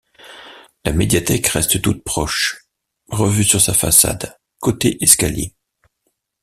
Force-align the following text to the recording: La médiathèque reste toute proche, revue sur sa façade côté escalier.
La 0.83 0.93
médiathèque 0.93 1.45
reste 1.45 1.79
toute 1.79 2.03
proche, 2.03 2.65
revue 3.09 3.43
sur 3.43 3.61
sa 3.61 3.75
façade 3.75 4.35
côté 4.57 4.97
escalier. 5.03 5.53